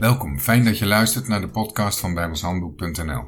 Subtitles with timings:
[0.00, 3.24] Welkom, fijn dat je luistert naar de podcast van bijbelshandboek.nl.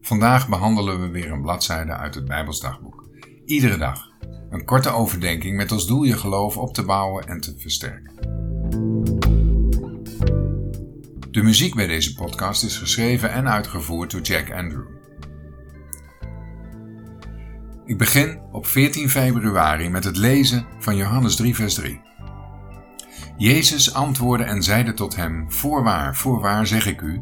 [0.00, 3.08] Vandaag behandelen we weer een bladzijde uit het Bijbelsdagboek.
[3.44, 4.10] Iedere dag
[4.50, 8.12] een korte overdenking met als doel je geloof op te bouwen en te versterken.
[11.30, 14.86] De muziek bij deze podcast is geschreven en uitgevoerd door Jack Andrew.
[17.84, 22.00] Ik begin op 14 februari met het lezen van Johannes 3, vers 3.
[23.36, 27.18] Jezus antwoordde en zeide tot hem: Voorwaar, voorwaar zeg ik u,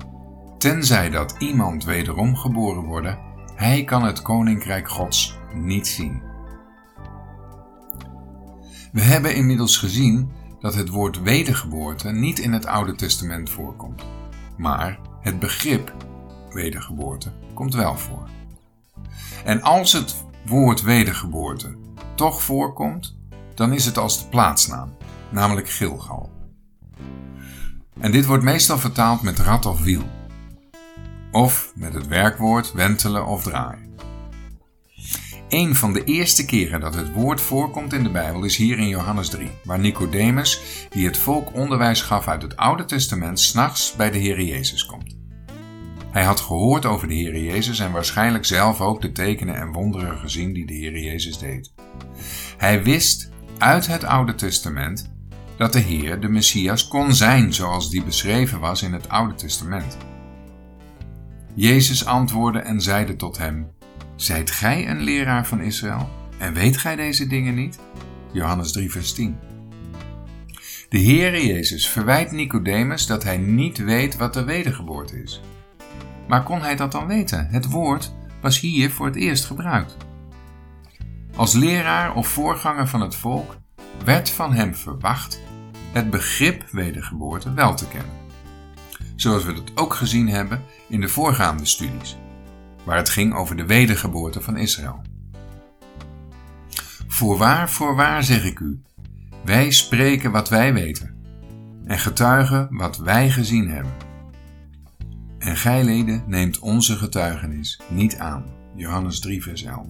[0.58, 3.18] tenzij dat iemand wederom geboren worden,
[3.54, 6.22] hij kan het koninkrijk Gods niet zien.
[8.92, 10.30] We hebben inmiddels gezien
[10.60, 14.06] dat het woord wedergeboorte niet in het Oude Testament voorkomt,
[14.56, 15.94] maar het begrip
[16.50, 18.28] wedergeboorte komt wel voor.
[19.44, 21.76] En als het woord wedergeboorte
[22.14, 23.16] toch voorkomt,
[23.54, 24.92] dan is het als de plaatsnaam
[25.32, 26.30] namelijk Gilgal.
[28.00, 30.02] En dit wordt meestal vertaald met rat of wiel,
[31.30, 33.90] of met het werkwoord wentelen of draaien.
[35.48, 38.88] Een van de eerste keren dat het woord voorkomt in de Bijbel is hier in
[38.88, 44.10] Johannes 3, waar Nicodemus, die het volk onderwijs gaf uit het Oude Testament, s'nachts bij
[44.10, 45.16] de Heer Jezus komt.
[46.10, 50.18] Hij had gehoord over de Heer Jezus en waarschijnlijk zelf ook de tekenen en wonderen
[50.18, 51.72] gezien die de Heer Jezus deed.
[52.56, 55.11] Hij wist uit het Oude Testament
[55.62, 59.96] dat de Heer de Messias kon zijn zoals die beschreven was in het Oude Testament.
[61.54, 63.70] Jezus antwoordde en zeide tot hem:
[64.16, 67.78] Zijt gij een leraar van Israël en weet gij deze dingen niet?
[68.32, 69.38] Johannes 3, vers 10.
[70.88, 75.40] De Heere Jezus verwijt Nicodemus dat hij niet weet wat de wedergeboorte is.
[76.28, 77.46] Maar kon hij dat dan weten?
[77.50, 79.96] Het woord was hier voor het eerst gebruikt.
[81.34, 83.56] Als leraar of voorganger van het volk
[84.04, 85.40] werd van hem verwacht
[85.92, 88.20] het begrip wedergeboorte wel te kennen.
[89.16, 92.16] Zoals we dat ook gezien hebben in de voorgaande studies,
[92.84, 95.02] waar het ging over de wedergeboorte van Israël.
[97.06, 98.82] Voorwaar, voorwaar zeg ik u,
[99.44, 101.14] wij spreken wat wij weten
[101.84, 103.92] en getuigen wat wij gezien hebben.
[105.38, 108.44] En gij leden neemt onze getuigenis niet aan.
[108.74, 109.86] Johannes 3 vers 11.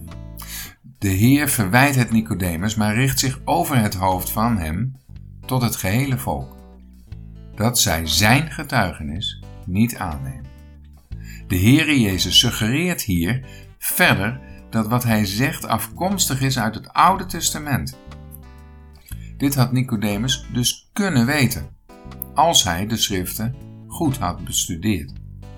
[0.97, 4.95] De Heer verwijt het Nicodemus, maar richt zich over het hoofd van hem
[5.45, 6.55] tot het gehele volk,
[7.55, 10.45] dat zij zijn getuigenis niet aannemen.
[11.47, 13.45] De Heere Jezus suggereert hier
[13.77, 14.39] verder
[14.69, 17.97] dat wat hij zegt afkomstig is uit het Oude Testament.
[19.37, 21.67] Dit had Nicodemus dus kunnen weten,
[22.33, 23.55] als hij de schriften
[23.87, 25.11] goed had bestudeerd.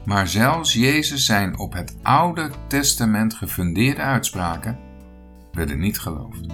[0.06, 4.80] Maar zelfs Jezus zijn op het Oude Testament gefundeerde uitspraken
[5.52, 6.46] werden niet geloofd.